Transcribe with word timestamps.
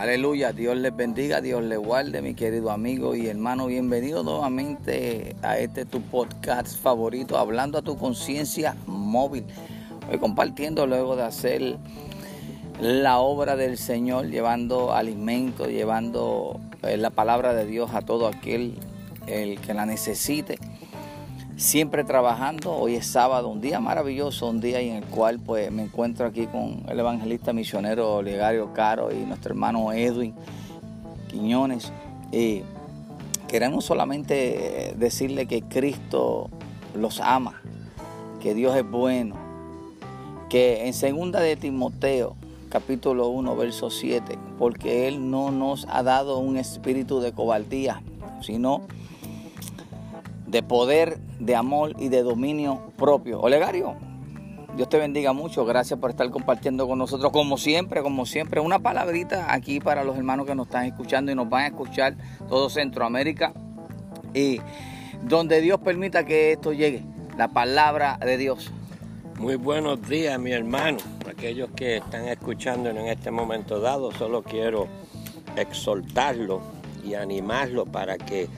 Aleluya, 0.00 0.54
Dios 0.54 0.78
les 0.78 0.96
bendiga, 0.96 1.42
Dios 1.42 1.62
les 1.62 1.78
guarde, 1.78 2.22
mi 2.22 2.32
querido 2.32 2.70
amigo 2.70 3.14
y 3.14 3.26
hermano. 3.26 3.66
Bienvenido 3.66 4.22
nuevamente 4.22 5.36
a 5.42 5.58
este 5.58 5.84
tu 5.84 6.00
podcast 6.00 6.80
favorito, 6.80 7.36
hablando 7.36 7.76
a 7.76 7.82
tu 7.82 7.98
conciencia 7.98 8.74
móvil. 8.86 9.44
Hoy 10.10 10.16
compartiendo 10.16 10.86
luego 10.86 11.16
de 11.16 11.24
hacer 11.24 11.76
la 12.80 13.18
obra 13.18 13.56
del 13.56 13.76
Señor, 13.76 14.30
llevando 14.30 14.94
alimento, 14.94 15.66
llevando 15.66 16.58
eh, 16.82 16.96
la 16.96 17.10
palabra 17.10 17.52
de 17.52 17.66
Dios 17.66 17.90
a 17.92 18.00
todo 18.00 18.26
aquel 18.26 18.78
el 19.26 19.60
que 19.60 19.74
la 19.74 19.84
necesite 19.84 20.58
siempre 21.60 22.04
trabajando. 22.04 22.72
Hoy 22.72 22.94
es 22.94 23.06
sábado, 23.06 23.48
un 23.48 23.60
día 23.60 23.80
maravilloso, 23.80 24.48
un 24.48 24.62
día 24.62 24.80
en 24.80 24.96
el 24.96 25.04
cual 25.04 25.38
pues 25.38 25.70
me 25.70 25.82
encuentro 25.82 26.26
aquí 26.26 26.46
con 26.46 26.84
el 26.88 26.98
evangelista 26.98 27.52
misionero 27.52 28.14
Olegario 28.14 28.72
Caro 28.72 29.12
y 29.12 29.26
nuestro 29.26 29.52
hermano 29.52 29.92
Edwin 29.92 30.34
Quiñones. 31.28 31.92
Y 32.32 32.62
queremos 33.46 33.84
solamente 33.84 34.94
decirle 34.96 35.44
que 35.44 35.60
Cristo 35.60 36.48
los 36.94 37.20
ama, 37.20 37.60
que 38.40 38.54
Dios 38.54 38.74
es 38.74 38.90
bueno, 38.90 39.36
que 40.48 40.86
en 40.86 40.94
segunda 40.94 41.40
de 41.40 41.56
Timoteo 41.56 42.36
capítulo 42.70 43.28
1 43.28 43.54
verso 43.56 43.90
7, 43.90 44.38
porque 44.58 45.08
Él 45.08 45.30
no 45.30 45.50
nos 45.50 45.86
ha 45.90 46.02
dado 46.02 46.38
un 46.38 46.56
espíritu 46.56 47.20
de 47.20 47.32
cobardía, 47.32 48.02
sino 48.40 48.80
de 50.46 50.62
poder, 50.62 51.20
de 51.40 51.56
amor 51.56 51.94
y 51.98 52.08
de 52.08 52.22
dominio 52.22 52.92
propio. 52.96 53.40
Olegario, 53.40 53.96
Dios 54.76 54.88
te 54.88 54.98
bendiga 54.98 55.32
mucho. 55.32 55.64
Gracias 55.64 55.98
por 55.98 56.10
estar 56.10 56.30
compartiendo 56.30 56.86
con 56.86 56.98
nosotros, 56.98 57.32
como 57.32 57.58
siempre, 57.58 58.02
como 58.02 58.26
siempre. 58.26 58.60
Una 58.60 58.78
palabrita 58.78 59.52
aquí 59.52 59.80
para 59.80 60.04
los 60.04 60.16
hermanos 60.16 60.46
que 60.46 60.54
nos 60.54 60.66
están 60.66 60.84
escuchando 60.84 61.32
y 61.32 61.34
nos 61.34 61.48
van 61.48 61.64
a 61.64 61.66
escuchar 61.68 62.14
todo 62.48 62.70
Centroamérica. 62.70 63.52
Y 64.34 64.60
donde 65.22 65.60
Dios 65.60 65.80
permita 65.80 66.24
que 66.24 66.52
esto 66.52 66.72
llegue, 66.72 67.02
la 67.36 67.48
palabra 67.48 68.18
de 68.18 68.36
Dios. 68.36 68.70
Muy 69.38 69.56
buenos 69.56 70.06
días, 70.08 70.38
mi 70.38 70.52
hermano. 70.52 70.98
Aquellos 71.28 71.70
que 71.70 71.96
están 71.96 72.28
escuchando 72.28 72.90
en 72.90 72.98
este 72.98 73.30
momento 73.30 73.80
dado, 73.80 74.12
solo 74.12 74.42
quiero 74.42 74.86
exhortarlo 75.56 76.60
y 77.02 77.14
animarlo 77.14 77.86
para 77.86 78.18
que 78.18 78.48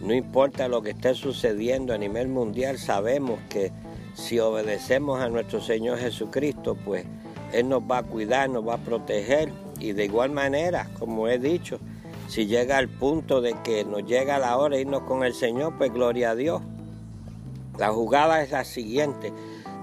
no 0.00 0.14
importa 0.14 0.68
lo 0.68 0.82
que 0.82 0.90
esté 0.90 1.14
sucediendo 1.14 1.92
a 1.92 1.98
nivel 1.98 2.28
mundial, 2.28 2.78
sabemos 2.78 3.40
que 3.48 3.72
si 4.14 4.38
obedecemos 4.38 5.20
a 5.20 5.28
nuestro 5.28 5.60
Señor 5.60 5.98
Jesucristo, 5.98 6.76
pues 6.84 7.04
Él 7.52 7.68
nos 7.68 7.82
va 7.82 7.98
a 7.98 8.02
cuidar, 8.02 8.48
nos 8.50 8.66
va 8.66 8.74
a 8.74 8.78
proteger 8.78 9.52
y 9.80 9.92
de 9.92 10.04
igual 10.04 10.30
manera, 10.30 10.88
como 10.98 11.28
he 11.28 11.38
dicho, 11.38 11.78
si 12.28 12.46
llega 12.46 12.76
al 12.76 12.88
punto 12.88 13.40
de 13.40 13.54
que 13.64 13.84
nos 13.84 14.04
llega 14.04 14.38
la 14.38 14.56
hora 14.56 14.76
de 14.76 14.82
irnos 14.82 15.02
con 15.02 15.24
el 15.24 15.34
Señor, 15.34 15.78
pues 15.78 15.92
gloria 15.92 16.30
a 16.30 16.34
Dios. 16.34 16.62
La 17.78 17.90
jugada 17.90 18.42
es 18.42 18.50
la 18.50 18.64
siguiente. 18.64 19.32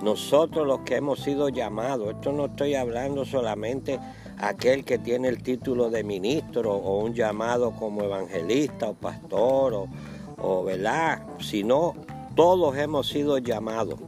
Nosotros 0.02 0.68
los 0.68 0.82
que 0.82 0.98
hemos 0.98 1.20
sido 1.20 1.50
llamados, 1.50 2.12
esto 2.12 2.32
no 2.32 2.46
estoy 2.46 2.76
hablando 2.76 3.26
solamente 3.26 4.00
aquel 4.38 4.84
que 4.84 4.98
tiene 4.98 5.30
el 5.30 5.42
título 5.42 5.90
de 5.90 6.04
ministro 6.04 6.74
o 6.74 7.04
un 7.04 7.14
llamado 7.14 7.72
como 7.72 8.04
evangelista 8.04 8.90
o 8.90 8.94
pastor 8.94 9.74
o, 9.74 9.88
o 10.38 10.64
¿verdad? 10.64 11.24
Sino 11.40 11.94
todos 12.36 12.78
hemos 12.78 13.08
sido 13.08 13.38
llamados 13.38 14.00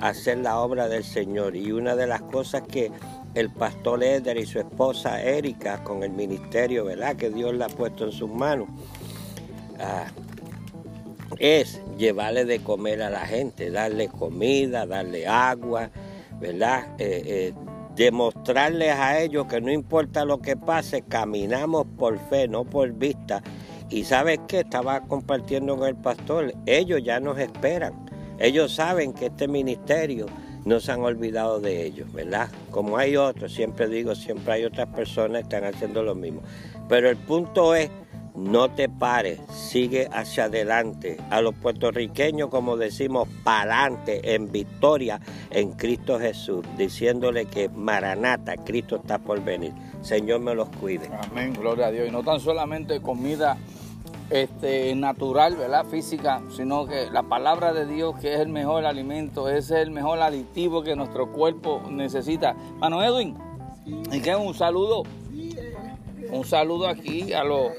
a 0.00 0.08
hacer 0.08 0.38
la 0.38 0.60
obra 0.60 0.88
del 0.88 1.04
Señor. 1.04 1.56
Y 1.56 1.72
una 1.72 1.96
de 1.96 2.06
las 2.06 2.22
cosas 2.22 2.62
que 2.62 2.90
el 3.34 3.50
pastor 3.50 4.02
Eder 4.02 4.36
y 4.36 4.46
su 4.46 4.58
esposa 4.58 5.22
Erika 5.22 5.82
con 5.82 6.02
el 6.02 6.10
ministerio, 6.10 6.84
¿verdad? 6.84 7.16
Que 7.16 7.30
Dios 7.30 7.54
le 7.54 7.64
ha 7.64 7.68
puesto 7.68 8.04
en 8.04 8.12
sus 8.12 8.30
manos, 8.30 8.68
ah, 9.80 10.06
es 11.38 11.80
llevarle 11.96 12.44
de 12.44 12.60
comer 12.60 13.02
a 13.02 13.10
la 13.10 13.26
gente, 13.26 13.70
darle 13.70 14.08
comida, 14.08 14.86
darle 14.86 15.26
agua, 15.26 15.90
¿verdad? 16.40 16.88
Eh, 16.98 17.22
eh, 17.26 17.54
demostrarles 17.94 18.92
a 18.92 19.20
ellos 19.20 19.46
que 19.46 19.60
no 19.60 19.70
importa 19.70 20.24
lo 20.24 20.40
que 20.40 20.56
pase, 20.56 21.02
caminamos 21.02 21.86
por 21.98 22.18
fe, 22.28 22.48
no 22.48 22.64
por 22.64 22.92
vista. 22.92 23.42
Y 23.90 24.04
sabes 24.04 24.40
qué, 24.48 24.60
estaba 24.60 25.02
compartiendo 25.02 25.76
con 25.76 25.88
el 25.88 25.96
pastor, 25.96 26.54
ellos 26.66 27.02
ya 27.04 27.20
nos 27.20 27.38
esperan, 27.38 27.92
ellos 28.38 28.74
saben 28.74 29.12
que 29.12 29.26
este 29.26 29.46
ministerio 29.46 30.26
no 30.64 30.80
se 30.80 30.92
han 30.92 31.00
olvidado 31.00 31.60
de 31.60 31.84
ellos, 31.84 32.12
¿verdad? 32.12 32.48
Como 32.70 32.96
hay 32.96 33.16
otros, 33.16 33.52
siempre 33.52 33.88
digo, 33.88 34.14
siempre 34.14 34.54
hay 34.54 34.64
otras 34.64 34.88
personas 34.88 35.42
que 35.42 35.56
están 35.56 35.64
haciendo 35.64 36.02
lo 36.02 36.14
mismo. 36.14 36.40
Pero 36.88 37.10
el 37.10 37.16
punto 37.16 37.74
es 37.74 37.90
no 38.34 38.70
te 38.70 38.88
pares, 38.88 39.40
sigue 39.50 40.08
hacia 40.12 40.44
adelante. 40.44 41.18
A 41.30 41.40
los 41.40 41.54
puertorriqueños, 41.54 42.48
como 42.48 42.76
decimos, 42.76 43.28
pa'lante 43.44 44.34
en 44.34 44.50
victoria 44.50 45.20
en 45.50 45.72
Cristo 45.72 46.18
Jesús, 46.18 46.64
diciéndole 46.76 47.46
que 47.46 47.68
Maranata, 47.68 48.56
Cristo 48.56 48.96
está 48.96 49.18
por 49.18 49.42
venir. 49.42 49.72
Señor 50.00 50.40
me 50.40 50.54
los 50.54 50.68
cuide. 50.68 51.10
Amén, 51.30 51.52
gloria 51.52 51.86
a 51.86 51.90
Dios. 51.90 52.08
Y 52.08 52.10
no 52.10 52.22
tan 52.22 52.40
solamente 52.40 53.00
comida 53.00 53.56
este, 54.30 54.94
natural, 54.94 55.56
¿verdad? 55.56 55.84
Física, 55.84 56.40
sino 56.56 56.86
que 56.86 57.10
la 57.10 57.22
palabra 57.22 57.72
de 57.72 57.86
Dios, 57.86 58.18
que 58.18 58.34
es 58.34 58.40
el 58.40 58.48
mejor 58.48 58.86
alimento, 58.86 59.48
es 59.48 59.70
el 59.70 59.90
mejor 59.90 60.20
aditivo 60.20 60.82
que 60.82 60.96
nuestro 60.96 61.32
cuerpo 61.32 61.82
necesita. 61.90 62.54
Mano 62.78 63.02
Edwin, 63.02 63.36
y 63.84 64.20
que 64.20 64.34
un 64.34 64.54
saludo 64.54 65.02
un 66.30 66.44
saludo 66.44 66.88
aquí 66.88 67.32
a 67.32 67.44
los, 67.44 67.72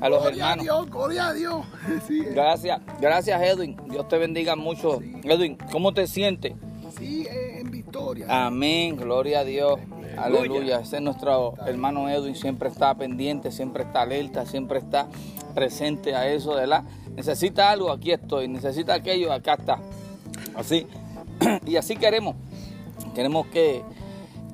a 0.00 0.08
los 0.08 0.24
hermanos. 0.24 0.64
Dios, 0.64 0.90
gloria 0.90 1.28
a 1.28 1.34
Dios. 1.34 1.66
Gracias, 2.08 2.80
gracias 3.00 3.42
Edwin. 3.42 3.76
Dios 3.88 4.08
te 4.08 4.18
bendiga 4.18 4.56
mucho. 4.56 5.00
Edwin, 5.24 5.56
¿cómo 5.70 5.92
te 5.92 6.06
sientes? 6.06 6.54
Sí, 6.98 7.26
en 7.30 7.70
victoria. 7.70 8.26
Amén, 8.28 8.96
gloria 8.96 9.40
a 9.40 9.44
Dios. 9.44 9.78
Aleluya. 10.16 10.80
Ese 10.80 10.96
es 10.96 11.02
nuestro 11.02 11.54
hermano 11.66 12.08
Edwin, 12.08 12.34
siempre 12.34 12.68
está 12.68 12.94
pendiente, 12.94 13.50
siempre 13.50 13.84
está 13.84 14.02
alerta, 14.02 14.44
siempre 14.44 14.78
está 14.78 15.08
presente 15.54 16.14
a 16.14 16.28
eso, 16.28 16.54
¿verdad? 16.54 16.84
Necesita 17.14 17.70
algo, 17.70 17.90
aquí 17.90 18.12
estoy. 18.12 18.48
Necesita 18.48 18.94
aquello, 18.94 19.32
acá 19.32 19.54
está. 19.54 19.78
Así. 20.54 20.86
Y 21.66 21.76
así 21.76 21.96
queremos. 21.96 22.36
Queremos 23.14 23.46
que, 23.46 23.82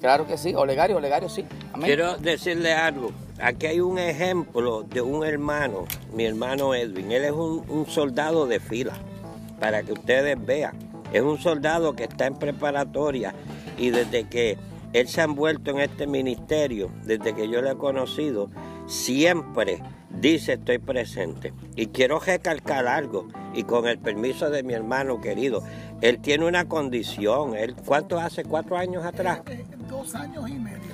claro 0.00 0.26
que 0.26 0.38
sí, 0.38 0.54
Olegario, 0.54 0.96
Olegario, 0.96 1.28
sí. 1.28 1.44
Amén. 1.76 1.88
Quiero 1.88 2.16
decirle 2.16 2.72
algo. 2.72 3.12
Aquí 3.38 3.66
hay 3.66 3.80
un 3.80 3.98
ejemplo 3.98 4.82
de 4.82 5.02
un 5.02 5.26
hermano, 5.26 5.84
mi 6.14 6.24
hermano 6.24 6.74
Edwin. 6.74 7.12
Él 7.12 7.24
es 7.26 7.32
un, 7.32 7.84
soldado 7.86 8.46
de 8.46 8.60
fila, 8.60 8.94
para 9.60 9.82
que 9.82 9.92
ustedes 9.92 10.42
vean. 10.42 10.74
Es 11.12 11.20
un 11.20 11.36
soldado 11.36 11.94
que 11.94 12.04
está 12.04 12.24
en 12.28 12.36
preparatoria 12.36 13.34
y 13.76 13.90
desde 13.90 14.26
que 14.26 14.56
él 14.94 15.06
se 15.06 15.20
ha 15.20 15.24
envuelto 15.24 15.70
en 15.72 15.80
este 15.80 16.06
ministerio, 16.06 16.90
desde 17.04 17.34
que 17.34 17.46
yo 17.46 17.60
le 17.60 17.72
he 17.72 17.76
conocido, 17.76 18.48
siempre 18.86 19.82
dice 20.08 20.54
estoy 20.54 20.78
presente. 20.78 21.52
Y 21.74 21.88
quiero 21.88 22.20
recalcar 22.20 22.86
algo, 22.86 23.28
y 23.52 23.64
con 23.64 23.86
el 23.86 23.98
permiso 23.98 24.48
de 24.48 24.62
mi 24.62 24.72
hermano 24.72 25.20
querido, 25.20 25.62
él 26.00 26.20
tiene 26.20 26.46
una 26.46 26.64
condición. 26.64 27.54
Él, 27.54 27.76
¿Cuánto 27.84 28.18
hace? 28.18 28.44
¿Cuatro 28.44 28.78
años 28.78 29.04
atrás? 29.04 29.42
Dos 29.90 30.14
años 30.14 30.48
y 30.48 30.54
medio 30.54 30.85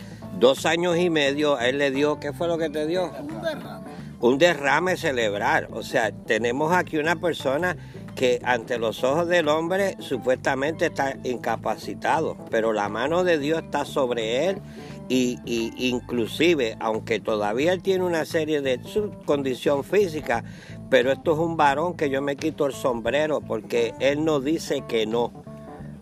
dos 0.42 0.66
años 0.66 0.98
y 0.98 1.08
medio, 1.08 1.60
él 1.60 1.78
le 1.78 1.92
dio, 1.92 2.18
¿qué 2.18 2.32
fue 2.32 2.48
lo 2.48 2.58
que 2.58 2.68
te 2.68 2.84
dio? 2.84 3.12
Un 3.16 3.40
derrame. 3.40 3.86
Un 4.18 4.38
derrame 4.38 4.96
cerebral. 4.96 5.68
O 5.70 5.84
sea, 5.84 6.10
tenemos 6.10 6.72
aquí 6.72 6.98
una 6.98 7.14
persona 7.14 7.76
que 8.16 8.40
ante 8.42 8.76
los 8.76 9.04
ojos 9.04 9.28
del 9.28 9.46
hombre 9.46 9.94
supuestamente 10.00 10.86
está 10.86 11.16
incapacitado, 11.22 12.36
pero 12.50 12.72
la 12.72 12.88
mano 12.88 13.22
de 13.22 13.38
Dios 13.38 13.62
está 13.62 13.84
sobre 13.84 14.48
él 14.48 14.60
y, 15.08 15.38
inclusive, 15.76 16.76
aunque 16.80 17.20
todavía 17.20 17.72
él 17.72 17.80
tiene 17.80 18.02
una 18.02 18.24
serie 18.24 18.62
de 18.62 18.82
su 18.82 19.12
condición 19.24 19.84
física, 19.84 20.42
pero 20.90 21.12
esto 21.12 21.34
es 21.34 21.38
un 21.38 21.56
varón 21.56 21.96
que 21.96 22.10
yo 22.10 22.20
me 22.20 22.34
quito 22.34 22.66
el 22.66 22.72
sombrero 22.72 23.40
porque 23.40 23.94
él 24.00 24.24
no 24.24 24.40
dice 24.40 24.82
que 24.88 25.06
no. 25.06 25.41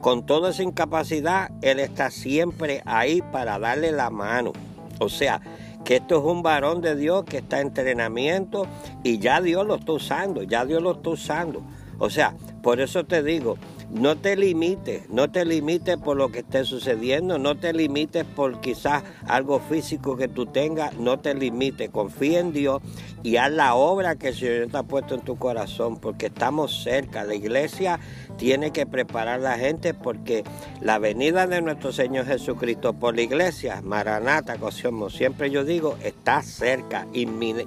Con 0.00 0.25
toda 0.25 0.50
esa 0.50 0.62
incapacidad, 0.62 1.50
Él 1.61 1.79
está 1.79 2.11
siempre 2.11 2.82
ahí 2.87 3.23
para 3.32 3.58
darle 3.58 3.93
la 3.93 4.08
mano. 4.11 4.52
O 4.99 5.08
sea, 5.08 5.41
que 5.85 5.97
esto 5.97 6.19
es 6.19 6.25
un 6.25 6.43
varón 6.43 6.81
de 6.81 6.97
Dios 6.97 7.25
que 7.25 7.38
está 7.38 7.61
en 7.61 7.69
entrenamiento 7.69 8.67
y 9.02 9.19
ya 9.19 9.41
Dios 9.41 9.67
lo 9.67 9.76
está 9.76 9.93
usando, 9.93 10.43
ya 10.43 10.64
Dios 10.64 10.82
lo 10.82 10.93
está 10.93 11.11
usando. 11.11 11.62
O 11.99 12.08
sea, 12.08 12.35
por 12.62 12.81
eso 12.81 13.05
te 13.05 13.23
digo 13.23 13.56
no 13.91 14.17
te 14.17 14.37
limites, 14.37 15.09
no 15.11 15.31
te 15.31 15.45
limites 15.45 15.97
por 15.97 16.17
lo 16.17 16.31
que 16.31 16.41
esté 16.41 16.65
sucediendo, 16.65 17.39
no 17.39 17.57
te 17.57 17.73
limites 17.73 18.25
por 18.25 18.61
quizás 18.61 19.03
algo 19.27 19.59
físico 19.59 20.17
que 20.17 20.29
tú 20.29 20.47
tengas, 20.47 20.97
no 20.97 21.19
te 21.19 21.35
limites, 21.35 21.91
confía 21.91 22.41
en 22.41 22.53
Dios 22.53 22.81
y 23.23 23.37
haz 23.37 23.51
la 23.51 23.75
obra 23.75 24.17
que 24.17 24.29
el 24.29 24.35
Señor 24.35 24.69
te 24.71 24.77
ha 24.79 24.83
puesto 24.85 25.15
en 25.15 25.23
tu 25.23 25.37
corazón, 25.37 25.99
porque 25.99 26.27
estamos 26.27 26.83
cerca. 26.83 27.25
La 27.25 27.35
iglesia 27.35 27.99
tiene 28.37 28.71
que 28.71 28.87
preparar 28.87 29.41
a 29.41 29.43
la 29.43 29.59
gente 29.59 29.93
porque 29.93 30.45
la 30.81 30.99
venida 30.99 31.47
de 31.47 31.61
nuestro 31.61 31.93
Señor 31.93 32.27
Jesucristo 32.27 32.93
por 32.95 33.17
la 33.17 33.23
iglesia, 33.23 33.83
Maranata, 33.83 34.57
como 34.59 35.11
siempre 35.11 35.51
yo 35.51 35.65
digo, 35.65 35.97
está 36.03 36.43
cerca, 36.43 37.07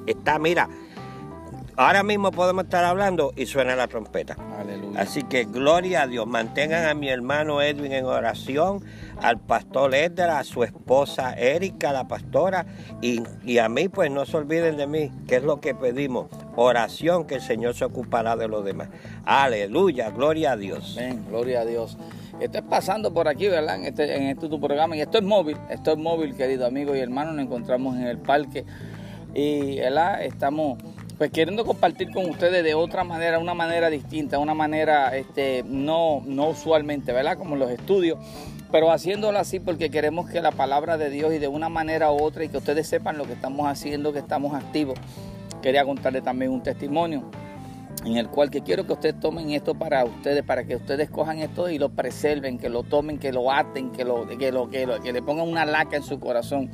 está, 0.07 0.39
mira, 0.39 0.69
Ahora 1.75 2.03
mismo 2.03 2.31
podemos 2.31 2.65
estar 2.65 2.83
hablando 2.83 3.33
y 3.35 3.47
suena 3.47 3.75
la 3.75 3.87
trompeta. 3.87 4.37
Aleluya. 4.59 5.01
Así 5.01 5.23
que 5.23 5.45
gloria 5.45 6.03
a 6.03 6.07
Dios. 6.07 6.27
Mantengan 6.27 6.85
a 6.85 6.93
mi 6.93 7.09
hermano 7.09 7.63
Edwin 7.63 7.93
en 7.93 8.05
oración, 8.05 8.83
al 9.21 9.39
pastor 9.39 9.95
Edgar, 9.95 10.29
a 10.29 10.43
su 10.43 10.63
esposa 10.63 11.33
Erika, 11.33 11.91
la 11.91 12.07
pastora, 12.07 12.67
y, 13.01 13.23
y, 13.43 13.57
a 13.57 13.69
mí, 13.69 13.89
pues 13.89 14.11
no 14.11 14.25
se 14.25 14.37
olviden 14.37 14.77
de 14.77 14.85
mí, 14.85 15.11
que 15.27 15.37
es 15.37 15.43
lo 15.43 15.59
que 15.59 15.73
pedimos. 15.73 16.27
Oración, 16.55 17.25
que 17.25 17.35
el 17.35 17.41
Señor 17.41 17.73
se 17.73 17.85
ocupará 17.85 18.35
de 18.35 18.47
los 18.47 18.63
demás. 18.63 18.89
Aleluya, 19.25 20.11
gloria 20.11 20.51
a 20.51 20.57
Dios. 20.57 20.95
Amén, 20.97 21.25
gloria 21.27 21.61
a 21.61 21.65
Dios. 21.65 21.97
Esto 22.39 22.59
es 22.59 22.63
pasando 22.65 23.13
por 23.13 23.27
aquí, 23.27 23.47
¿verdad? 23.47 23.77
En 23.77 23.85
este, 23.85 24.15
en 24.15 24.23
este 24.23 24.47
tu 24.47 24.59
programa. 24.59 24.95
Y 24.95 25.01
esto 25.01 25.17
es 25.17 25.23
móvil, 25.23 25.57
esto 25.69 25.93
es 25.93 25.97
móvil, 25.97 26.35
querido 26.35 26.67
amigo 26.67 26.95
y 26.95 26.99
hermano. 26.99 27.31
Nos 27.31 27.45
encontramos 27.45 27.95
en 27.95 28.03
el 28.03 28.19
parque 28.19 28.63
y, 29.33 29.79
¿verdad? 29.79 30.23
Estamos 30.23 30.77
pues 31.23 31.31
queriendo 31.31 31.63
compartir 31.63 32.11
con 32.11 32.29
ustedes 32.29 32.65
de 32.65 32.73
otra 32.73 33.05
manera, 33.05 33.39
una 33.39 33.53
manera 33.53 33.89
distinta, 33.89 34.39
una 34.39 34.53
manera 34.53 35.15
este, 35.15 35.63
no, 35.65 36.21
no 36.25 36.49
usualmente, 36.49 37.13
¿verdad? 37.13 37.37
Como 37.37 37.55
los 37.55 37.71
estudios, 37.71 38.19
pero 38.73 38.91
haciéndolo 38.91 39.39
así 39.39 39.61
porque 39.61 39.89
queremos 39.89 40.29
que 40.29 40.41
la 40.41 40.51
palabra 40.51 40.97
de 40.97 41.09
Dios 41.09 41.33
y 41.33 41.37
de 41.39 41.47
una 41.47 41.69
manera 41.69 42.11
u 42.11 42.21
otra 42.21 42.43
y 42.43 42.49
que 42.49 42.57
ustedes 42.57 42.89
sepan 42.89 43.17
lo 43.17 43.23
que 43.23 43.31
estamos 43.31 43.67
haciendo, 43.67 44.11
que 44.11 44.19
estamos 44.19 44.53
activos. 44.53 44.99
Quería 45.61 45.85
contarles 45.85 46.23
también 46.23 46.51
un 46.51 46.61
testimonio 46.61 47.31
en 48.03 48.17
el 48.17 48.27
cual 48.27 48.49
que 48.49 48.59
quiero 48.59 48.85
que 48.85 48.91
ustedes 48.91 49.17
tomen 49.17 49.51
esto 49.51 49.75
para 49.75 50.03
ustedes, 50.03 50.43
para 50.43 50.65
que 50.65 50.75
ustedes 50.75 51.09
cojan 51.09 51.39
esto 51.39 51.69
y 51.69 51.79
lo 51.79 51.87
preserven, 51.87 52.57
que 52.57 52.67
lo 52.67 52.83
tomen, 52.83 53.17
que 53.17 53.31
lo 53.31 53.49
aten, 53.49 53.93
que, 53.93 54.03
lo, 54.03 54.27
que, 54.27 54.51
lo, 54.51 54.69
que, 54.69 54.85
que 55.01 55.13
le 55.13 55.21
pongan 55.21 55.47
una 55.47 55.63
laca 55.63 55.95
en 55.95 56.03
su 56.03 56.19
corazón. 56.19 56.69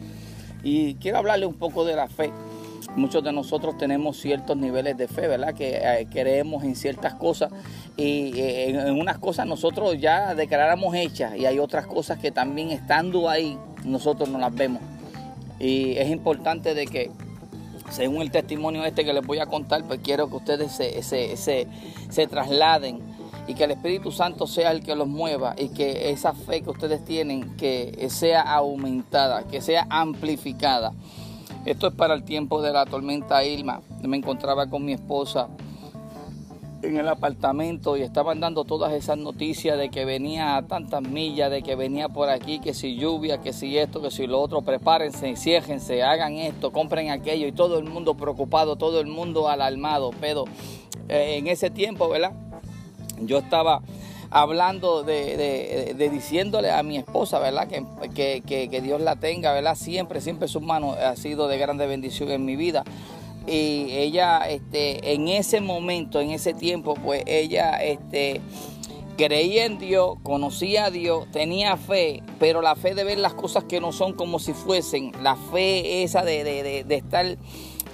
Y 0.64 0.96
quiero 0.96 1.20
hablarle 1.20 1.46
un 1.46 1.54
poco 1.54 1.86
de 1.86 1.96
la 1.96 2.08
fe. 2.08 2.32
Muchos 2.96 3.24
de 3.24 3.32
nosotros 3.32 3.78
tenemos 3.78 4.18
ciertos 4.18 4.58
niveles 4.58 4.98
de 4.98 5.08
fe, 5.08 5.28
¿verdad? 5.28 5.54
Que 5.54 5.78
eh, 5.78 6.08
creemos 6.10 6.64
en 6.64 6.76
ciertas 6.76 7.14
cosas 7.14 7.52
y 7.96 8.38
eh, 8.40 8.70
en, 8.70 9.00
unas 9.00 9.20
cosas 9.20 9.46
nosotros 9.46 10.00
ya 10.00 10.34
declaramos 10.34 10.96
hechas 10.96 11.36
y 11.38 11.46
hay 11.46 11.60
otras 11.60 11.86
cosas 11.86 12.18
que 12.18 12.32
también 12.32 12.72
estando 12.72 13.30
ahí 13.30 13.58
nosotros 13.86 14.30
no 14.30 14.40
las 14.40 14.54
vemos. 14.54 14.82
Y 15.60 15.98
es 15.98 16.10
importante 16.10 16.74
de 16.74 16.88
que 16.88 17.12
según 17.92 18.22
el 18.22 18.32
testimonio 18.32 18.84
este 18.86 19.06
que 19.06 19.14
les 19.14 19.26
voy 19.26 19.40
a 19.40 19.46
contar, 19.46 19.84
pues 19.84 20.00
quiero 20.04 20.30
que 20.30 20.36
ustedes 20.38 20.72
se, 20.72 21.02
se, 21.04 21.68
se, 22.10 22.28
trasladen 22.28 23.02
y 23.48 23.56
que 23.56 23.66
el 23.66 23.72
Espíritu 23.72 24.12
Santo 24.12 24.48
sea 24.48 24.72
el 24.72 24.84
que 24.84 24.96
los 24.96 25.08
mueva 25.08 25.56
y 25.58 25.70
que 25.70 26.12
esa 26.12 26.34
fe 26.34 26.62
que 26.62 26.70
ustedes 26.70 27.04
tienen 27.04 27.56
que 27.58 28.08
sea 28.10 28.42
aumentada, 28.42 29.44
que 29.44 29.62
sea 29.62 29.88
amplificada. 29.90 30.94
Esto 31.66 31.88
es 31.88 31.94
para 31.94 32.14
el 32.14 32.24
tiempo 32.24 32.62
de 32.62 32.72
la 32.72 32.86
tormenta 32.86 33.44
Irma. 33.44 33.82
Me 34.02 34.18
encontraba 34.18 34.68
con 34.68 34.86
mi 34.86 34.94
esposa 34.94 35.50
en 36.82 36.98
el 36.98 37.08
apartamento 37.10 37.98
y 37.98 38.02
estaban 38.02 38.40
dando 38.40 38.64
todas 38.64 38.94
esas 38.94 39.18
noticias 39.18 39.78
de 39.78 39.90
que 39.90 40.06
venía 40.06 40.56
a 40.56 40.66
tantas 40.66 41.02
millas, 41.02 41.52
de 41.52 41.62
que 41.62 41.76
venía 41.76 42.08
por 42.08 42.30
aquí, 42.30 42.60
que 42.60 42.74
si 42.74 42.96
lluvia, 42.96 43.40
que 43.40 43.52
si 43.52 43.78
esto, 43.78 44.02
que 44.02 44.12
si 44.12 44.26
lo 44.28 44.40
otro, 44.40 44.62
prepárense, 44.62 45.36
ciéjense, 45.36 46.02
hagan 46.04 46.36
esto, 46.36 46.72
compren 46.72 47.10
aquello 47.10 47.48
y 47.48 47.52
todo 47.52 47.78
el 47.80 47.86
mundo 47.86 48.16
preocupado, 48.16 48.78
todo 48.78 49.02
el 49.02 49.08
mundo 49.08 49.50
alarmado. 49.50 50.12
Pero 50.22 50.46
eh, 51.10 51.36
en 51.38 51.48
ese 51.48 51.70
tiempo, 51.70 52.08
¿verdad? 52.08 52.32
Yo 53.22 53.40
estaba 53.40 53.82
hablando 54.32 55.04
de, 55.04 55.96
diciéndole 56.12 56.72
a 56.72 56.84
mi 56.84 56.98
esposa, 56.98 57.40
¿verdad? 57.40 57.68
Que, 57.68 58.42
que, 58.42 58.82
Dios 58.82 59.02
la 59.02 59.16
tenga, 59.16 59.54
¿verdad? 59.54 59.76
Siempre, 59.76 60.22
siempre 60.22 60.48
su 60.48 60.62
mano 60.62 60.94
ha 60.94 61.16
sido 61.16 61.48
de 61.48 61.58
grande 61.58 61.88
bendición 61.88 62.32
en 62.32 62.46
mi 62.46 62.56
vida. 62.56 62.84
Y 63.48 63.92
ella, 63.92 64.48
este, 64.48 65.14
en 65.14 65.28
ese 65.28 65.62
momento, 65.62 66.20
en 66.20 66.32
ese 66.32 66.54
tiempo, 66.54 66.94
pues 66.94 67.24
ella, 67.26 67.84
este, 67.84 68.42
creía 69.18 69.66
en 69.66 69.80
Dios, 69.80 70.18
conocía 70.22 70.86
a 70.86 70.92
Dios, 70.92 71.26
tenía 71.32 71.76
fe, 71.76 72.22
pero 72.38 72.62
la 72.62 72.76
fe 72.76 72.94
de 72.94 73.04
ver 73.04 73.18
las 73.18 73.34
cosas 73.34 73.64
que 73.64 73.82
no 73.82 73.92
son 73.92 74.14
como 74.14 74.38
si 74.40 74.54
fuesen, 74.54 75.12
la 75.24 75.36
fe 75.36 76.04
esa 76.04 76.24
de, 76.24 76.44
de 76.86 76.96
estar 76.96 77.26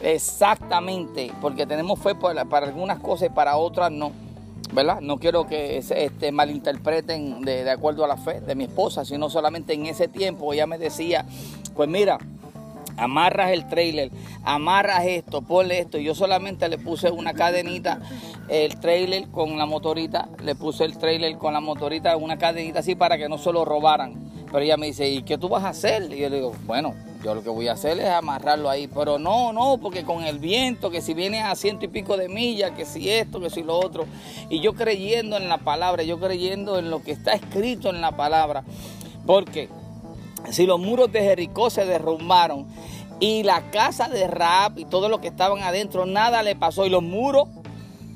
exactamente, 0.04 1.32
porque 1.42 1.66
tenemos 1.66 2.00
fe 2.00 2.16
para, 2.16 2.46
para 2.46 2.68
algunas 2.68 3.00
cosas 3.00 3.30
y 3.30 3.34
para 3.34 3.58
otras 3.58 3.92
no 3.92 4.25
¿verdad? 4.72 5.02
No 5.02 5.18
quiero 5.18 5.48
que 5.48 5.78
este, 5.78 6.32
malinterpreten 6.32 7.42
de, 7.42 7.70
acuerdo 7.70 8.04
a 8.06 8.08
la 8.08 8.18
fe 8.18 8.42
de 8.42 8.56
mi 8.56 8.66
esposa, 8.66 9.06
sino 9.06 9.30
solamente 9.30 9.74
en 9.74 9.86
ese 9.86 10.08
tiempo 10.08 10.54
ella 10.54 10.68
me 10.68 10.78
decía, 10.78 11.26
pues 11.76 11.90
mira, 11.90 12.18
amarras 12.98 13.52
el 13.52 13.68
trailer, 13.68 14.12
amarras 14.44 15.06
esto, 15.06 15.42
ponle 15.42 15.80
esto. 15.80 15.98
Yo 15.98 16.16
solamente 16.16 16.68
le 16.70 16.78
puse 16.78 17.12
una 17.12 17.34
cadenita, 17.34 18.00
el 18.50 18.80
trailer 18.80 19.28
con 19.30 19.58
la 19.58 19.66
motorita, 19.66 20.30
le 20.44 20.56
puse 20.56 20.86
el 20.86 20.98
trailer 20.98 21.38
con 21.38 21.54
la 21.54 21.60
motorita, 21.60 22.16
una 22.18 22.38
cadenita 22.38 22.80
así 22.80 22.96
para 22.96 23.18
que 23.18 23.30
no 23.30 23.38
se 23.38 23.52
lo 23.52 23.66
robaran. 23.66 24.25
Pero 24.56 24.64
ella 24.64 24.78
me 24.78 24.86
dice, 24.86 25.10
¿y 25.10 25.22
qué 25.24 25.38
tú 25.38 25.50
vas 25.50 25.66
a 25.66 25.70
hacer? 25.72 26.04
Y 26.14 26.18
yo 26.18 26.30
le 26.30 26.38
digo, 26.38 26.54
bueno, 26.66 26.94
yo 27.22 27.36
lo 27.36 27.44
que 27.44 27.50
voy 27.50 27.68
a 27.68 27.74
hacer 27.74 28.00
es 28.00 28.08
amarrarlo 28.08 28.70
ahí, 28.70 28.88
pero 28.88 29.20
no, 29.20 29.52
no, 29.52 29.80
porque 29.80 30.06
con 30.06 30.24
el 30.24 30.40
viento, 30.40 30.90
que 30.90 31.02
si 31.02 31.14
viene 31.14 31.42
a 31.42 31.54
ciento 31.56 31.84
y 31.84 31.90
pico 31.90 32.16
de 32.16 32.30
millas, 32.30 32.72
que 32.72 32.86
si 32.86 33.10
esto, 33.10 33.42
que 33.42 33.50
si 33.50 33.64
lo 33.64 33.78
otro. 33.78 34.06
Y 34.50 34.62
yo 34.62 34.72
creyendo 34.72 35.36
en 35.36 35.50
la 35.50 35.58
palabra, 35.58 36.04
yo 36.04 36.22
creyendo 36.22 36.80
en 36.80 36.90
lo 36.90 37.04
que 37.04 37.12
está 37.12 37.34
escrito 37.34 37.90
en 37.90 38.00
la 38.00 38.16
palabra. 38.16 38.64
Porque 39.26 39.68
si 40.52 40.66
los 40.66 40.80
muros 40.80 41.12
de 41.12 41.20
Jericó 41.20 41.70
se 41.70 41.84
derrumbaron 41.84 42.66
y 43.20 43.44
la 43.44 43.72
casa 43.72 44.08
de 44.08 44.26
Raab 44.26 44.80
y 44.80 44.86
todo 44.86 45.10
lo 45.10 45.20
que 45.20 45.28
estaban 45.28 45.64
adentro, 45.64 46.06
nada 46.06 46.44
le 46.44 46.56
pasó 46.56 46.86
y 46.86 46.90
los 46.90 47.04
muros 47.04 47.50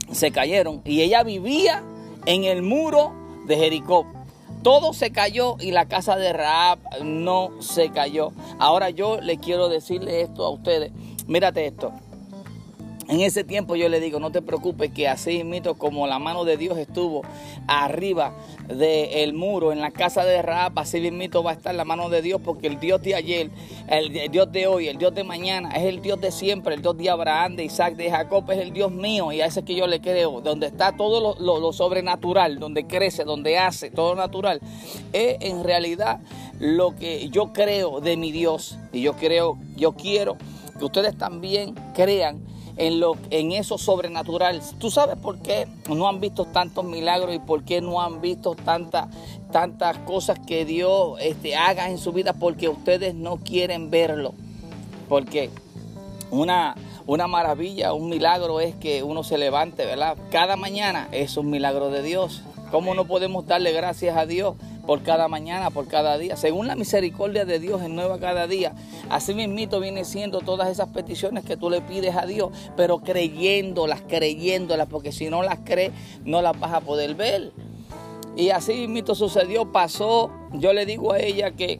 se 0.10 0.32
cayeron. 0.32 0.82
Y 0.86 1.02
ella 1.02 1.22
vivía 1.22 1.84
en 2.26 2.46
el 2.46 2.62
muro 2.62 3.12
de 3.46 3.58
Jericó. 3.58 4.19
Todo 4.64 4.94
se 4.94 5.12
cayó 5.12 5.56
y 5.60 5.72
la 5.72 5.88
casa 5.88 6.18
de 6.18 6.34
Raab 6.34 6.80
no 7.04 7.52
se 7.62 7.90
cayó. 7.90 8.32
Ahora 8.60 8.90
yo 8.90 9.22
le 9.22 9.38
quiero 9.38 9.70
decirle 9.70 10.22
esto 10.22 10.46
a 10.46 10.50
ustedes. 10.50 10.92
Mírate 11.28 11.66
esto. 11.66 11.94
En 13.10 13.22
ese 13.22 13.44
tiempo 13.44 13.76
yo 13.76 13.90
le 13.90 14.00
digo, 14.00 14.20
no 14.20 14.32
te 14.32 14.44
preocupes 14.44 14.92
que 14.92 15.08
así 15.08 15.44
mito 15.44 15.74
como 15.74 16.06
la 16.06 16.20
mano 16.20 16.46
de 16.46 16.58
Dios 16.58 16.78
estuvo 16.78 17.24
arriba 17.66 18.36
del 18.68 19.34
muro 19.34 19.72
en 19.72 19.82
la 19.82 19.90
casa 19.90 20.24
de 20.24 20.44
Raab, 20.44 20.78
así 20.78 21.00
mismo 21.10 21.42
va 21.42 21.50
a 21.50 21.54
estar 21.56 21.74
la 21.74 21.86
mano 21.86 22.10
de 22.10 22.22
Dios 22.22 22.40
porque 22.46 22.68
el 22.68 22.80
Dios 22.80 23.02
de 23.02 23.16
ayer, 23.16 23.50
el, 23.88 24.30
Dios 24.32 24.52
de 24.52 24.68
hoy, 24.68 24.90
el 24.90 25.00
Dios 25.00 25.16
de 25.16 25.24
mañana 25.24 25.72
es 25.72 25.86
el 25.86 26.04
Dios 26.04 26.22
de 26.22 26.32
siempre, 26.32 26.76
el 26.76 26.84
Dios 26.84 26.96
de 26.98 27.10
Abraham, 27.10 27.56
de 27.56 27.64
Isaac, 27.64 27.96
de 27.96 28.12
Jacob 28.12 28.44
es 28.52 28.60
el 28.60 28.74
Dios 28.74 28.92
mío 28.92 29.32
y 29.32 29.42
a 29.42 29.48
ese 29.48 29.64
que 29.64 29.74
yo 29.74 29.88
le 29.88 30.02
creo, 30.02 30.42
donde 30.42 30.68
está 30.68 30.96
todo 30.96 31.36
lo, 31.40 31.74
sobrenatural, 31.74 32.60
donde 32.60 32.86
crece, 32.86 33.24
donde 33.24 33.58
hace, 33.58 33.90
todo 33.90 34.14
natural, 34.14 34.62
es 35.14 35.38
en 35.40 35.64
realidad 35.64 36.20
lo 36.60 36.96
que 36.96 37.28
yo 37.30 37.54
creo 37.54 38.02
de 38.02 38.18
mi 38.18 38.32
Dios. 38.32 38.78
Y 38.94 39.02
yo 39.02 39.14
creo, 39.14 39.58
yo 39.76 39.94
quiero 39.94 40.38
que 40.78 40.86
ustedes 40.86 41.18
también 41.18 41.74
crean 41.96 42.40
en, 42.80 43.00
lo, 43.00 43.16
en 43.30 43.52
eso 43.52 43.78
sobrenatural. 43.78 44.62
¿Tú 44.80 44.90
sabes 44.90 45.18
por 45.18 45.40
qué 45.40 45.68
no 45.90 46.08
han 46.08 46.20
visto 46.20 46.46
tantos 46.46 46.86
milagros 46.86 47.36
y 47.36 47.40
por 47.40 47.64
qué 47.64 47.82
no 47.82 48.02
han 48.02 48.22
visto 48.22 48.56
tantas 48.56 49.98
cosas 50.06 50.40
que 50.40 50.66
Dios 50.66 51.20
este, 51.22 51.56
haga 51.56 51.90
en 51.90 51.98
su 51.98 52.14
vida? 52.14 52.34
Porque 52.34 52.70
ustedes 52.70 53.14
no 53.14 53.38
quieren 53.38 53.92
verlo. 53.92 54.34
Porque 55.10 55.52
una, 56.32 56.76
una 57.06 57.28
maravilla, 57.28 57.94
un 57.94 58.10
milagro 58.10 58.62
es 58.62 58.76
que 58.76 59.04
uno 59.04 59.24
se 59.24 59.38
levante, 59.38 59.86
¿verdad? 59.86 60.18
Cada 60.32 60.56
mañana 60.56 61.10
es 61.12 61.36
un 61.36 61.50
milagro 61.50 61.90
de 61.90 62.02
Dios. 62.02 62.44
¿Cómo 62.72 62.94
no 62.94 63.06
podemos 63.06 63.46
darle 63.46 63.74
gracias 63.74 64.16
a 64.16 64.26
Dios 64.26 64.56
por 64.90 65.04
cada 65.04 65.28
mañana, 65.28 65.70
por 65.70 65.88
cada 65.88 66.18
día. 66.18 66.36
Según 66.36 66.66
la 66.66 66.76
misericordia 66.76 67.46
de 67.46 67.60
Dios 67.60 67.84
en 67.84 67.96
nueva 67.96 68.18
cada 68.18 68.48
día. 68.48 68.74
Así 69.08 69.36
mismito 69.36 69.80
viene 69.80 70.04
siendo 70.04 70.40
todas 70.40 70.68
esas 70.68 70.88
peticiones 70.88 71.46
que 71.46 71.56
tú 71.56 71.70
le 71.70 71.80
pides 71.82 72.16
a 72.16 72.26
Dios, 72.26 72.50
pero 72.76 72.98
creyéndolas, 72.98 74.02
creyéndolas, 74.02 74.88
porque 74.88 75.12
si 75.12 75.30
no 75.30 75.44
las 75.44 75.60
crees, 75.60 75.92
no 76.26 76.42
las 76.42 76.60
vas 76.60 76.74
a 76.74 76.82
poder 76.82 77.14
ver. 77.14 77.52
Y 78.36 78.50
así 78.50 78.74
mismito 78.74 79.14
sucedió, 79.14 79.72
pasó. 79.72 80.32
Yo 80.54 80.74
le 80.74 80.88
digo 80.88 81.14
a 81.14 81.20
ella 81.20 81.52
que, 81.52 81.80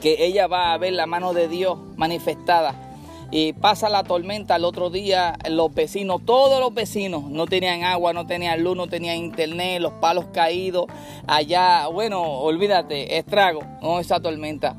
que 0.00 0.26
ella 0.26 0.48
va 0.48 0.72
a 0.72 0.78
ver 0.78 0.94
la 0.94 1.06
mano 1.06 1.34
de 1.34 1.46
Dios 1.46 1.78
manifestada 1.96 2.87
y 3.30 3.52
pasa 3.52 3.88
la 3.88 4.04
tormenta 4.04 4.56
el 4.56 4.64
otro 4.64 4.90
día, 4.90 5.36
los 5.48 5.74
vecinos, 5.74 6.22
todos 6.24 6.60
los 6.60 6.72
vecinos 6.72 7.24
no 7.24 7.46
tenían 7.46 7.84
agua, 7.84 8.12
no 8.12 8.26
tenían 8.26 8.62
luz, 8.62 8.76
no 8.76 8.86
tenían 8.86 9.16
internet, 9.16 9.80
los 9.80 9.92
palos 9.94 10.26
caídos, 10.32 10.86
allá, 11.26 11.86
bueno, 11.88 12.22
olvídate, 12.22 13.18
estrago, 13.18 13.60
no 13.82 14.00
esa 14.00 14.20
tormenta. 14.20 14.76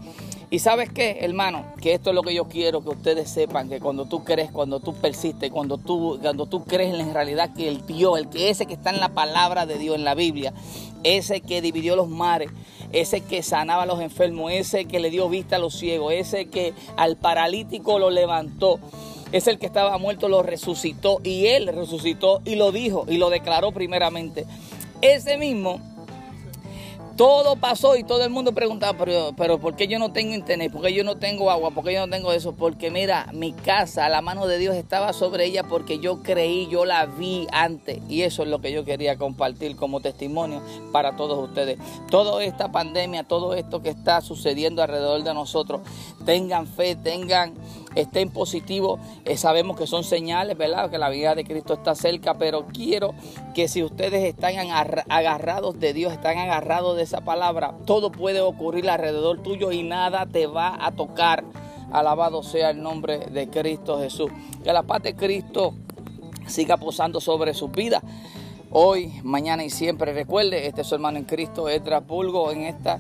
Y 0.51 0.60
sabes 0.60 0.89
qué, 0.89 1.20
hermano, 1.22 1.63
que 1.79 1.94
esto 1.94 2.10
es 2.10 2.15
lo 2.15 2.24
que 2.24 2.34
yo 2.34 2.46
quiero 2.46 2.82
que 2.82 2.89
ustedes 2.89 3.29
sepan, 3.29 3.70
que 3.70 3.79
cuando 3.79 4.06
tú 4.06 4.24
crees, 4.24 4.50
cuando 4.51 4.79
tú 4.79 4.96
persistes, 4.96 5.51
cuando 5.51 5.77
tú, 5.77 6.18
cuando 6.20 6.48
tú 6.48 6.65
crees 6.65 6.91
en 7.00 7.13
realidad 7.13 7.53
que 7.56 7.68
el 7.68 7.86
Dios, 7.86 8.18
el 8.18 8.29
que 8.29 8.50
ese 8.50 8.65
que 8.65 8.74
está 8.74 8.89
en 8.89 9.00
la 9.00 9.10
palabra 9.10 9.68
de 9.68 9.77
Dios, 9.77 9.96
en 9.96 10.03
la 10.03 10.15
Biblia, 10.15 10.51
ese 11.03 11.41
que 11.41 11.62
dividió 11.62 11.96
los 11.96 12.10
mares, 12.10 12.50
ese 12.91 13.22
que 13.22 13.44
sanaba 13.44 13.84
a 13.84 13.86
los 13.86 14.01
enfermos, 14.01 14.51
ese 14.51 14.86
que 14.86 15.00
le 15.00 15.12
dio 15.12 15.29
vista 15.29 15.58
a 15.58 15.60
los 15.60 15.75
ciegos, 15.75 16.13
ese 16.13 16.48
que 16.48 16.74
al 16.98 17.15
paralítico 17.15 18.00
lo 18.00 18.10
levantó, 18.10 18.79
es 19.32 19.46
el 19.48 19.60
que 19.60 19.68
estaba 19.68 20.00
muerto, 20.00 20.29
lo 20.29 20.41
resucitó 20.41 21.20
y 21.24 21.46
él 21.46 21.68
resucitó 21.68 22.41
y 22.44 22.56
lo 22.56 22.72
dijo 22.72 23.06
y 23.08 23.18
lo 23.18 23.29
declaró 23.29 23.72
primeramente. 23.72 24.48
Ese 25.01 25.38
mismo 25.38 25.79
todo 27.20 27.58
pasó 27.58 27.98
y 27.98 28.06
todo 28.06 28.24
el 28.24 28.30
mundo 28.30 28.54
preguntaba, 28.54 28.98
pero, 28.98 29.34
pero 29.36 29.60
¿por 29.60 29.76
qué 29.76 29.90
yo 29.90 30.00
no 30.00 30.14
tengo 30.14 30.34
internet? 30.34 30.72
¿Por 30.72 30.82
qué 30.82 30.94
yo 30.94 31.04
no 31.04 31.18
tengo 31.18 31.52
agua? 31.52 31.70
¿Por 31.72 31.84
qué 31.84 31.92
yo 31.92 32.08
no 32.08 32.10
tengo 32.10 32.32
eso? 32.32 32.54
Porque 32.54 32.92
mira, 32.92 33.28
mi 33.34 33.52
casa, 33.52 34.08
la 34.08 34.22
mano 34.22 34.48
de 34.48 34.58
Dios 34.58 34.74
estaba 34.74 35.12
sobre 35.12 35.44
ella 35.44 35.64
porque 35.64 36.00
yo 36.00 36.24
creí, 36.24 36.70
yo 36.70 36.86
la 36.86 37.08
vi 37.08 37.46
antes. 37.52 38.00
Y 38.08 38.22
eso 38.22 38.44
es 38.44 38.48
lo 38.48 38.62
que 38.62 38.72
yo 38.72 38.86
quería 38.86 39.18
compartir 39.18 39.76
como 39.76 40.00
testimonio 40.00 40.62
para 40.94 41.18
todos 41.18 41.44
ustedes. 41.44 41.78
Toda 42.10 42.42
esta 42.42 42.72
pandemia, 42.72 43.26
todo 43.26 43.54
esto 43.54 43.82
que 43.82 43.90
está 43.90 44.22
sucediendo 44.22 44.82
alrededor 44.82 45.22
de 45.22 45.34
nosotros, 45.34 45.82
tengan 46.24 46.68
fe, 46.68 46.96
tengan 46.96 47.54
estén 48.01 48.29
positivos. 48.29 49.00
Eh, 49.25 49.38
sabemos 49.38 49.77
que 49.77 49.88
son 49.88 50.03
señales, 50.03 50.58
¿verdad? 50.58 50.89
Que 50.89 50.98
la 50.98 51.10
vida 51.10 51.36
de 51.36 51.44
Cristo 51.44 51.74
está 51.74 51.96
cerca, 51.96 52.36
pero 52.36 52.68
quiero 52.68 53.13
que 53.53 53.68
si 53.68 53.84
ustedes 53.84 54.24
están 54.24 54.56
agarrados 55.10 55.79
de 55.79 55.94
Dios, 55.94 56.13
están 56.13 56.38
agarrados 56.38 56.98
de 56.98 57.03
esa 57.03 57.22
palabra, 57.22 57.75
todo 57.86 58.12
puede 58.12 58.41
ocurrir 58.41 58.89
alrededor 58.89 59.41
tuyo 59.41 59.72
y 59.72 59.84
nada 59.84 60.25
te 60.25 60.48
va 60.48 60.77
a 60.79 60.91
tocar. 60.91 61.44
Alabado 61.91 62.44
sea 62.44 62.70
el 62.70 62.84
nombre 62.84 63.18
de 63.18 63.50
Cristo 63.50 64.00
Jesús. 64.00 64.32
Que 64.63 64.72
la 64.72 64.84
paz 64.84 65.01
de 65.01 65.15
Cristo 65.15 65.74
siga 66.48 66.77
posando 66.77 67.20
sobre 67.20 67.53
su 67.53 67.70
vida. 67.70 68.01
Hoy, 68.72 69.20
mañana 69.24 69.63
y 69.63 69.72
siempre. 69.72 70.13
Recuerde, 70.13 70.68
este 70.68 70.82
es 70.82 70.88
su 70.88 70.94
hermano 70.94 71.18
en 71.18 71.25
Cristo, 71.25 71.70
Edra 71.70 72.01
Pulgo, 72.01 72.51
en 72.51 72.63
esta 72.63 73.00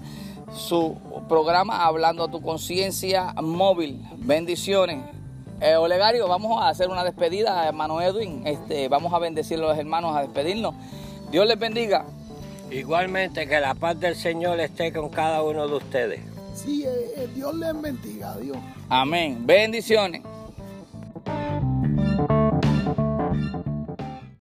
su 0.53 0.97
programa 1.27 1.85
Hablando 1.85 2.23
a 2.23 2.31
tu 2.31 2.41
conciencia 2.41 3.33
móvil. 3.41 4.05
Bendiciones. 4.17 5.03
Eh, 5.61 5.75
Olegario, 5.75 6.27
vamos 6.27 6.61
a 6.61 6.69
hacer 6.69 6.87
una 6.89 7.03
despedida, 7.03 7.67
hermano 7.67 8.01
Edwin. 8.01 8.47
Este, 8.47 8.87
vamos 8.87 9.13
a 9.13 9.19
bendecir 9.19 9.57
a 9.59 9.61
los 9.61 9.77
hermanos, 9.77 10.15
a 10.15 10.21
despedirnos. 10.21 10.73
Dios 11.31 11.45
les 11.45 11.59
bendiga. 11.59 12.05
Igualmente, 12.71 13.47
que 13.47 13.59
la 13.59 13.73
paz 13.73 13.99
del 13.99 14.15
Señor 14.15 14.59
esté 14.59 14.93
con 14.93 15.09
cada 15.09 15.43
uno 15.43 15.67
de 15.67 15.75
ustedes. 15.75 16.21
Sí, 16.53 16.83
eh, 16.85 17.13
eh, 17.15 17.27
Dios 17.33 17.55
les 17.55 17.81
bendiga, 17.81 18.37
Dios. 18.37 18.57
Amén. 18.89 19.45
Bendiciones. 19.45 20.21